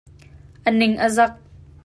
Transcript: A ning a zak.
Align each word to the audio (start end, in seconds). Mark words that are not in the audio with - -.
A 0.67 0.69
ning 0.71 0.95
a 1.05 1.07
zak. 1.15 1.33